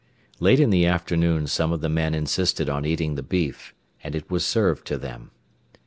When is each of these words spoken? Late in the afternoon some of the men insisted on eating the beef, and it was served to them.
Late 0.39 0.59
in 0.59 0.71
the 0.71 0.87
afternoon 0.87 1.45
some 1.45 1.71
of 1.71 1.81
the 1.81 1.87
men 1.87 2.15
insisted 2.15 2.67
on 2.71 2.85
eating 2.85 3.13
the 3.13 3.21
beef, 3.21 3.75
and 4.03 4.15
it 4.15 4.31
was 4.31 4.43
served 4.43 4.87
to 4.87 4.97
them. 4.97 5.29